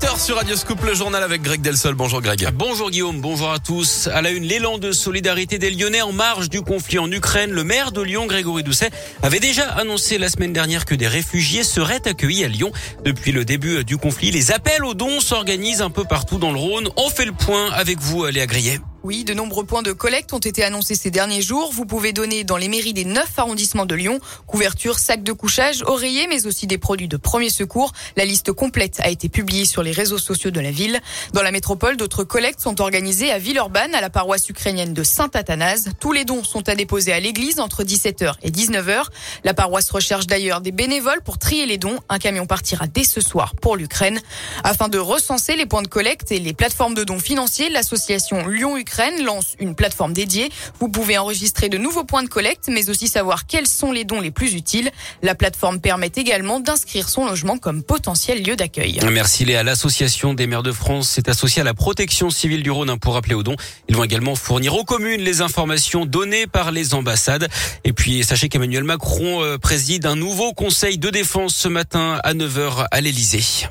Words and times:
8h 0.00 0.22
sur 0.22 0.36
Radio 0.36 0.56
Scoop, 0.56 0.82
le 0.84 0.92
journal 0.92 1.22
avec 1.22 1.40
Greg 1.40 1.62
Delsol. 1.62 1.94
Bonjour 1.94 2.20
Greg. 2.20 2.46
Bonjour 2.52 2.90
Guillaume, 2.90 3.20
bonjour 3.20 3.50
à 3.50 3.58
tous. 3.58 4.08
À 4.12 4.20
la 4.20 4.30
une, 4.30 4.44
l'élan 4.44 4.76
de 4.76 4.92
solidarité 4.92 5.58
des 5.58 5.70
Lyonnais 5.70 6.02
en 6.02 6.12
marge 6.12 6.50
du 6.50 6.60
conflit 6.60 6.98
en 6.98 7.10
Ukraine. 7.10 7.50
Le 7.50 7.64
maire 7.64 7.92
de 7.92 8.02
Lyon, 8.02 8.26
Grégory 8.26 8.62
Doucet, 8.62 8.90
avait 9.22 9.40
déjà 9.40 9.64
annoncé 9.70 10.18
la 10.18 10.28
semaine 10.28 10.52
dernière 10.52 10.84
que 10.84 10.94
des 10.94 11.08
réfugiés 11.08 11.64
seraient 11.64 12.06
accueillis 12.06 12.44
à 12.44 12.48
Lyon. 12.48 12.72
Depuis 13.04 13.32
le 13.32 13.46
début 13.46 13.84
du 13.84 13.96
conflit, 13.96 14.30
les 14.30 14.50
appels 14.50 14.84
aux 14.84 14.94
dons 14.94 15.20
s'organisent 15.20 15.80
un 15.80 15.90
peu 15.90 16.04
partout 16.04 16.36
dans 16.36 16.52
le 16.52 16.58
Rhône. 16.58 16.90
On 16.96 17.08
fait 17.08 17.24
le 17.24 17.32
point 17.32 17.70
avec 17.72 17.98
vous, 17.98 18.26
Léa 18.26 18.46
Grillet. 18.46 18.80
Oui, 19.06 19.22
de 19.22 19.34
nombreux 19.34 19.64
points 19.64 19.84
de 19.84 19.92
collecte 19.92 20.32
ont 20.32 20.40
été 20.40 20.64
annoncés 20.64 20.96
ces 20.96 21.12
derniers 21.12 21.40
jours. 21.40 21.70
Vous 21.72 21.86
pouvez 21.86 22.12
donner 22.12 22.42
dans 22.42 22.56
les 22.56 22.66
mairies 22.66 22.92
des 22.92 23.04
neuf 23.04 23.38
arrondissements 23.38 23.86
de 23.86 23.94
Lyon 23.94 24.18
couverture, 24.48 24.98
sacs 24.98 25.22
de 25.22 25.30
couchage, 25.30 25.84
oreillers, 25.86 26.26
mais 26.26 26.44
aussi 26.44 26.66
des 26.66 26.76
produits 26.76 27.06
de 27.06 27.16
premier 27.16 27.48
secours. 27.48 27.92
La 28.16 28.24
liste 28.24 28.50
complète 28.50 28.98
a 28.98 29.08
été 29.08 29.28
publiée 29.28 29.64
sur 29.64 29.84
les 29.84 29.92
réseaux 29.92 30.18
sociaux 30.18 30.50
de 30.50 30.58
la 30.58 30.72
ville. 30.72 31.00
Dans 31.34 31.42
la 31.42 31.52
métropole, 31.52 31.96
d'autres 31.96 32.24
collectes 32.24 32.60
sont 32.60 32.80
organisées 32.80 33.30
à 33.30 33.38
Villeurbanne, 33.38 33.94
à 33.94 34.00
la 34.00 34.10
paroisse 34.10 34.48
ukrainienne 34.48 34.92
de 34.92 35.04
Saint-Athanase. 35.04 35.90
Tous 36.00 36.10
les 36.10 36.24
dons 36.24 36.42
sont 36.42 36.68
à 36.68 36.74
déposer 36.74 37.12
à 37.12 37.20
l'église 37.20 37.60
entre 37.60 37.84
17h 37.84 38.34
et 38.42 38.50
19h. 38.50 39.04
La 39.44 39.54
paroisse 39.54 39.88
recherche 39.88 40.26
d'ailleurs 40.26 40.60
des 40.60 40.72
bénévoles 40.72 41.22
pour 41.22 41.38
trier 41.38 41.66
les 41.66 41.78
dons. 41.78 42.00
Un 42.08 42.18
camion 42.18 42.46
partira 42.46 42.88
dès 42.88 43.04
ce 43.04 43.20
soir 43.20 43.54
pour 43.54 43.76
l'Ukraine. 43.76 44.18
Afin 44.64 44.88
de 44.88 44.98
recenser 44.98 45.54
les 45.54 45.66
points 45.66 45.82
de 45.82 45.88
collecte 45.88 46.32
et 46.32 46.40
les 46.40 46.54
plateformes 46.54 46.94
de 46.94 47.04
dons 47.04 47.20
financiers, 47.20 47.68
l'association 47.68 48.48
Lyon-Ukraine 48.48 48.95
lance 49.24 49.54
une 49.60 49.74
plateforme 49.74 50.12
dédiée. 50.12 50.50
Vous 50.80 50.88
pouvez 50.88 51.18
enregistrer 51.18 51.68
de 51.68 51.78
nouveaux 51.78 52.04
points 52.04 52.22
de 52.22 52.28
collecte, 52.28 52.68
mais 52.68 52.88
aussi 52.90 53.08
savoir 53.08 53.46
quels 53.46 53.66
sont 53.66 53.92
les 53.92 54.04
dons 54.04 54.20
les 54.20 54.30
plus 54.30 54.54
utiles. 54.54 54.90
La 55.22 55.34
plateforme 55.34 55.80
permet 55.80 56.12
également 56.14 56.60
d'inscrire 56.60 57.08
son 57.08 57.26
logement 57.26 57.58
comme 57.58 57.82
potentiel 57.82 58.42
lieu 58.42 58.56
d'accueil. 58.56 59.00
Merci 59.10 59.44
Léa. 59.44 59.62
L'Association 59.62 60.34
des 60.34 60.46
maires 60.46 60.62
de 60.62 60.72
France 60.72 61.08
s'est 61.08 61.28
associée 61.28 61.62
à 61.62 61.64
la 61.64 61.74
protection 61.74 62.30
civile 62.30 62.62
du 62.62 62.70
Rhône 62.70 62.98
pour 62.98 63.16
appeler 63.16 63.34
aux 63.34 63.42
dons. 63.42 63.56
Ils 63.88 63.96
vont 63.96 64.04
également 64.04 64.34
fournir 64.34 64.74
aux 64.74 64.84
communes 64.84 65.20
les 65.20 65.40
informations 65.40 66.06
données 66.06 66.46
par 66.46 66.70
les 66.70 66.94
ambassades. 66.94 67.48
Et 67.84 67.92
puis, 67.92 68.24
sachez 68.24 68.48
qu'Emmanuel 68.48 68.84
Macron 68.84 69.42
euh, 69.42 69.58
préside 69.58 70.06
un 70.06 70.16
nouveau 70.16 70.52
conseil 70.52 70.98
de 70.98 71.10
défense 71.10 71.54
ce 71.54 71.68
matin 71.68 72.20
à 72.22 72.34
9h 72.34 72.86
à 72.90 73.00
l'Elysée. 73.00 73.66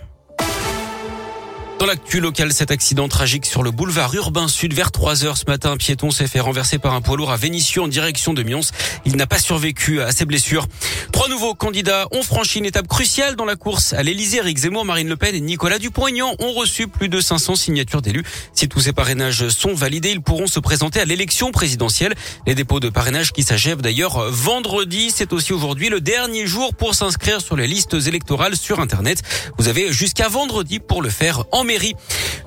Dans 1.78 1.88
l'actu 1.88 2.22
local, 2.22 2.54
cet 2.54 2.72
accident 2.72 3.10
tragique 3.10 3.46
sur 3.46 3.62
le 3.62 3.70
boulevard 3.70 4.16
urbain 4.16 4.48
sud 4.48 4.74
vers 4.74 4.94
3 4.94 5.26
heures 5.26 5.36
ce 5.36 5.44
matin. 5.46 5.72
Un 5.72 5.78
piéton 5.78 6.10
s'est 6.10 6.28
fait 6.28 6.40
renverser 6.40 6.80
par 6.80 6.94
un 6.94 7.02
poids 7.02 7.18
lourd 7.18 7.32
à 7.32 7.38
Vénissieux 7.38 7.82
en 7.82 7.90
direction 7.90 8.34
de 8.34 8.44
Mions. 8.44 8.62
Il 9.04 9.18
n'a 9.18 9.28
pas 9.28 9.40
survécu 9.40 10.00
à 10.02 10.14
ses 10.14 10.24
blessures. 10.24 10.68
Trois 11.12 11.28
nouveaux 11.28 11.54
candidats 11.54 12.08
ont 12.12 12.24
franchi 12.24 12.60
une 12.60 12.66
étape 12.66 12.88
cruciale 12.88 13.36
dans 13.36 13.44
la 13.44 13.58
course 13.58 13.92
à 13.92 14.04
l'Elysée. 14.04 14.38
Eric 14.38 14.58
Zemmour, 14.58 14.86
Marine 14.86 15.10
Le 15.10 15.18
Pen 15.18 15.36
et 15.36 15.42
Nicolas 15.42 15.78
Dupont-Aignan 15.78 16.34
ont 16.40 16.54
reçu 16.54 16.88
plus 16.88 17.10
de 17.10 17.20
500 17.20 17.56
signatures 17.56 18.02
d'élus. 18.02 18.24
Si 18.54 18.70
tous 18.70 18.80
ces 18.80 18.94
parrainages 18.94 19.50
sont 19.50 19.74
validés, 19.74 20.12
ils 20.12 20.22
pourront 20.22 20.48
se 20.48 20.62
présenter 20.62 21.02
à 21.02 21.06
l'élection 21.06 21.52
présidentielle. 21.52 22.16
Les 22.48 22.56
dépôts 22.56 22.80
de 22.80 22.88
parrainage 22.88 23.34
qui 23.34 23.44
s'achèvent 23.44 23.82
d'ailleurs 23.82 24.32
vendredi. 24.32 25.12
C'est 25.14 25.34
aussi 25.34 25.52
aujourd'hui 25.52 25.90
le 25.90 26.00
dernier 26.00 26.48
jour 26.48 26.74
pour 26.74 26.96
s'inscrire 26.96 27.42
sur 27.42 27.58
les 27.58 27.68
listes 27.68 27.96
électorales 28.08 28.56
sur 28.56 28.80
Internet. 28.80 29.22
Vous 29.58 29.68
avez 29.68 29.92
jusqu'à 29.92 30.30
vendredi 30.30 30.80
pour 30.80 31.02
le 31.02 31.10
faire 31.10 31.44
en 31.52 31.65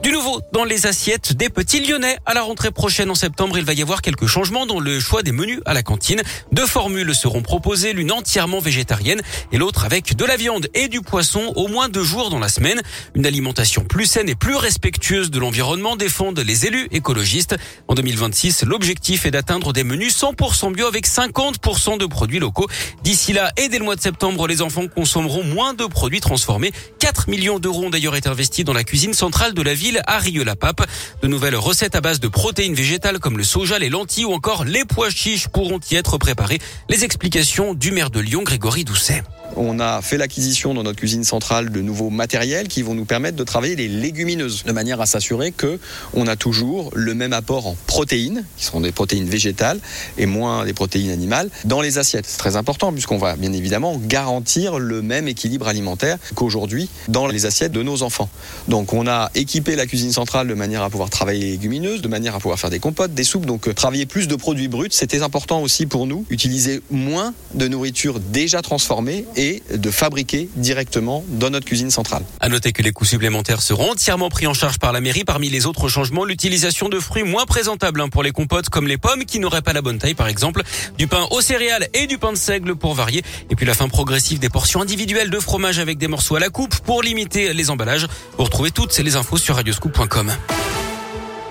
Du 0.02 0.12
nouveau 0.12 0.40
dans 0.52 0.62
les 0.62 0.86
assiettes 0.86 1.32
des 1.32 1.48
petits 1.48 1.80
Lyonnais. 1.80 2.18
À 2.24 2.34
la 2.34 2.42
rentrée 2.42 2.70
prochaine 2.70 3.10
en 3.10 3.16
septembre, 3.16 3.58
il 3.58 3.64
va 3.64 3.72
y 3.72 3.82
avoir 3.82 4.00
quelques 4.00 4.26
changements 4.26 4.64
dans 4.64 4.78
le 4.78 5.00
choix 5.00 5.24
des 5.24 5.32
menus 5.32 5.60
à 5.66 5.74
la 5.74 5.82
cantine. 5.82 6.22
Deux 6.52 6.66
formules 6.66 7.12
seront 7.16 7.42
proposées, 7.42 7.92
l'une 7.92 8.12
entièrement 8.12 8.60
végétarienne 8.60 9.20
et 9.50 9.58
l'autre 9.58 9.84
avec 9.84 10.14
de 10.14 10.24
la 10.24 10.36
viande 10.36 10.68
et 10.72 10.86
du 10.86 11.00
poisson 11.00 11.52
au 11.56 11.66
moins 11.66 11.88
deux 11.88 12.04
jours 12.04 12.30
dans 12.30 12.38
la 12.38 12.48
semaine. 12.48 12.80
Une 13.16 13.26
alimentation 13.26 13.84
plus 13.84 14.06
saine 14.06 14.28
et 14.28 14.36
plus 14.36 14.54
respectueuse 14.54 15.32
de 15.32 15.40
l'environnement 15.40 15.96
défendent 15.96 16.38
les 16.38 16.66
élus 16.66 16.86
écologistes. 16.92 17.56
En 17.88 17.94
2026, 17.94 18.62
l'objectif 18.62 19.26
est 19.26 19.32
d'atteindre 19.32 19.72
des 19.72 19.82
menus 19.82 20.16
100% 20.16 20.74
bio 20.74 20.86
avec 20.86 21.08
50% 21.08 21.98
de 21.98 22.06
produits 22.06 22.38
locaux. 22.38 22.68
D'ici 23.02 23.32
là 23.32 23.50
et 23.56 23.68
dès 23.68 23.80
le 23.80 23.84
mois 23.84 23.96
de 23.96 24.00
septembre, 24.00 24.46
les 24.46 24.62
enfants 24.62 24.86
consommeront 24.86 25.42
moins 25.42 25.74
de 25.74 25.86
produits 25.86 26.20
transformés. 26.20 26.70
4 27.00 27.28
millions 27.28 27.58
d'euros 27.58 27.86
ont 27.86 27.90
d'ailleurs 27.90 28.14
été 28.14 28.28
investis 28.28 28.64
dans 28.64 28.72
la 28.72 28.84
cuisine 28.84 29.07
centrale 29.14 29.54
de 29.54 29.62
la 29.62 29.74
ville 29.74 30.02
à 30.06 30.18
Rieux-la-Pape. 30.18 30.86
De 31.22 31.28
nouvelles 31.28 31.56
recettes 31.56 31.94
à 31.94 32.00
base 32.00 32.20
de 32.20 32.28
protéines 32.28 32.74
végétales 32.74 33.18
comme 33.18 33.38
le 33.38 33.44
soja, 33.44 33.78
les 33.78 33.88
lentilles 33.88 34.24
ou 34.24 34.32
encore 34.32 34.64
les 34.64 34.84
pois 34.84 35.10
chiches 35.10 35.48
pourront 35.48 35.80
y 35.90 35.96
être 35.96 36.18
préparées. 36.18 36.58
Les 36.88 37.04
explications 37.04 37.74
du 37.74 37.92
maire 37.92 38.10
de 38.10 38.20
Lyon, 38.20 38.42
Grégory 38.42 38.84
Doucet. 38.84 39.22
On 39.60 39.80
a 39.80 40.02
fait 40.02 40.18
l'acquisition 40.18 40.72
dans 40.72 40.84
notre 40.84 41.00
cuisine 41.00 41.24
centrale 41.24 41.70
de 41.70 41.80
nouveaux 41.80 42.10
matériels 42.10 42.68
qui 42.68 42.82
vont 42.82 42.94
nous 42.94 43.04
permettre 43.04 43.36
de 43.36 43.42
travailler 43.42 43.74
les 43.74 43.88
légumineuses 43.88 44.62
de 44.62 44.70
manière 44.70 45.00
à 45.00 45.06
s'assurer 45.06 45.50
que 45.50 45.80
on 46.14 46.28
a 46.28 46.36
toujours 46.36 46.90
le 46.94 47.12
même 47.12 47.32
apport 47.32 47.66
en 47.66 47.76
protéines, 47.88 48.44
qui 48.56 48.64
seront 48.64 48.80
des 48.80 48.92
protéines 48.92 49.28
végétales 49.28 49.80
et 50.16 50.26
moins 50.26 50.64
des 50.64 50.74
protéines 50.74 51.10
animales, 51.10 51.50
dans 51.64 51.80
les 51.80 51.98
assiettes. 51.98 52.26
C'est 52.28 52.38
très 52.38 52.54
important 52.54 52.92
puisqu'on 52.92 53.18
va 53.18 53.34
bien 53.34 53.52
évidemment 53.52 54.00
garantir 54.06 54.78
le 54.78 55.02
même 55.02 55.26
équilibre 55.26 55.66
alimentaire 55.66 56.18
qu'aujourd'hui 56.36 56.88
dans 57.08 57.26
les 57.26 57.44
assiettes 57.44 57.72
de 57.72 57.82
nos 57.82 58.04
enfants. 58.04 58.30
Donc 58.68 58.92
on 58.92 59.08
a 59.08 59.28
équipé 59.34 59.74
la 59.74 59.86
cuisine 59.86 60.12
centrale 60.12 60.46
de 60.46 60.54
manière 60.54 60.84
à 60.84 60.90
pouvoir 60.90 61.10
travailler 61.10 61.40
les 61.40 61.50
légumineuses, 61.50 62.00
de 62.00 62.08
manière 62.08 62.36
à 62.36 62.38
pouvoir 62.38 62.60
faire 62.60 62.70
des 62.70 62.78
compotes, 62.78 63.12
des 63.12 63.24
soupes, 63.24 63.44
donc 63.44 63.66
euh, 63.66 63.74
travailler 63.74 64.06
plus 64.06 64.28
de 64.28 64.36
produits 64.36 64.68
bruts. 64.68 64.88
C'était 64.92 65.22
important 65.22 65.62
aussi 65.62 65.86
pour 65.86 66.06
nous, 66.06 66.24
utiliser 66.30 66.80
moins 66.92 67.34
de 67.54 67.66
nourriture 67.66 68.20
déjà 68.20 68.62
transformée 68.62 69.24
et 69.34 69.47
de 69.74 69.90
fabriquer 69.90 70.48
directement 70.56 71.24
dans 71.28 71.50
notre 71.50 71.66
cuisine 71.66 71.90
centrale. 71.90 72.22
À 72.40 72.48
noter 72.48 72.72
que 72.72 72.82
les 72.82 72.92
coûts 72.92 73.04
supplémentaires 73.04 73.62
seront 73.62 73.92
entièrement 73.92 74.28
pris 74.28 74.46
en 74.46 74.54
charge 74.54 74.78
par 74.78 74.92
la 74.92 75.00
mairie. 75.00 75.24
Parmi 75.24 75.48
les 75.48 75.66
autres 75.66 75.88
changements, 75.88 76.24
l'utilisation 76.24 76.88
de 76.88 76.98
fruits 76.98 77.22
moins 77.22 77.46
présentables 77.46 78.00
hein, 78.00 78.08
pour 78.08 78.22
les 78.22 78.32
compotes 78.32 78.68
comme 78.68 78.86
les 78.86 78.98
pommes 78.98 79.24
qui 79.24 79.38
n'auraient 79.38 79.62
pas 79.62 79.72
la 79.72 79.82
bonne 79.82 79.98
taille 79.98 80.14
par 80.14 80.28
exemple, 80.28 80.62
du 80.96 81.06
pain 81.06 81.26
aux 81.30 81.40
céréales 81.40 81.88
et 81.94 82.06
du 82.06 82.18
pain 82.18 82.32
de 82.32 82.38
seigle 82.38 82.76
pour 82.76 82.94
varier 82.94 83.22
et 83.50 83.56
puis 83.56 83.66
la 83.66 83.74
fin 83.74 83.88
progressive 83.88 84.38
des 84.38 84.50
portions 84.50 84.82
individuelles 84.82 85.30
de 85.30 85.40
fromage 85.40 85.78
avec 85.78 85.98
des 85.98 86.08
morceaux 86.08 86.36
à 86.36 86.40
la 86.40 86.50
coupe 86.50 86.76
pour 86.78 87.02
limiter 87.02 87.52
les 87.52 87.70
emballages. 87.70 88.06
Vous 88.36 88.44
retrouvez 88.44 88.70
toutes 88.70 88.96
les 88.98 89.16
infos 89.16 89.36
sur 89.36 89.56
radioscoop.com. 89.56 90.32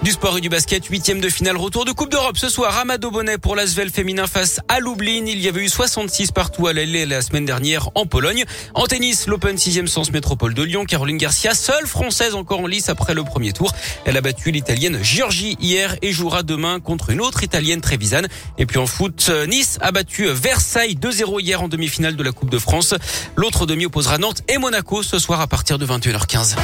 Du 0.03 0.11
sport 0.11 0.37
et 0.37 0.41
du 0.41 0.49
basket, 0.49 0.85
huitième 0.85 1.19
de 1.19 1.27
finale, 1.27 1.57
retour 1.57 1.83
de 1.83 1.91
Coupe 1.91 2.11
d'Europe 2.11 2.37
ce 2.37 2.49
soir. 2.49 2.77
Amado 2.77 3.09
Bonnet 3.09 3.39
pour 3.39 3.55
l'Asvel 3.55 3.89
féminin 3.89 4.27
face 4.27 4.61
à 4.67 4.79
Lublin. 4.79 5.25
Il 5.25 5.39
y 5.39 5.47
avait 5.47 5.65
eu 5.65 5.69
66 5.69 6.31
partout 6.31 6.67
à 6.67 6.73
l'aller 6.73 7.05
la 7.05 7.21
semaine 7.21 7.45
dernière 7.45 7.89
en 7.95 8.05
Pologne. 8.05 8.45
En 8.75 8.85
tennis, 8.85 9.27
l'Open 9.27 9.57
6 9.57 9.87
sens 9.87 10.11
métropole 10.11 10.53
de 10.53 10.61
Lyon. 10.61 10.85
Caroline 10.85 11.17
Garcia, 11.17 11.55
seule 11.55 11.87
française 11.87 12.35
encore 12.35 12.59
en 12.59 12.67
lice 12.67 12.89
après 12.89 13.15
le 13.15 13.23
premier 13.23 13.53
tour. 13.53 13.73
Elle 14.05 14.15
a 14.17 14.21
battu 14.21 14.51
l'italienne 14.51 15.03
Giorgi 15.03 15.57
hier 15.59 15.95
et 16.03 16.11
jouera 16.11 16.43
demain 16.43 16.79
contre 16.79 17.09
une 17.09 17.19
autre 17.19 17.43
italienne 17.43 17.81
Trevisan. 17.81 18.21
Et 18.59 18.67
puis 18.67 18.77
en 18.77 18.85
foot, 18.85 19.31
Nice 19.47 19.79
a 19.81 19.91
battu 19.91 20.27
Versailles 20.27 20.95
2-0 20.95 21.41
hier 21.41 21.61
en 21.61 21.67
demi-finale 21.67 22.15
de 22.15 22.23
la 22.23 22.31
Coupe 22.31 22.51
de 22.51 22.59
France. 22.59 22.93
L'autre 23.35 23.65
demi 23.65 23.87
opposera 23.87 24.19
Nantes 24.19 24.43
et 24.47 24.59
Monaco 24.59 25.01
ce 25.01 25.17
soir 25.17 25.41
à 25.41 25.47
partir 25.47 25.79
de 25.79 25.85
21h15. 25.87 26.55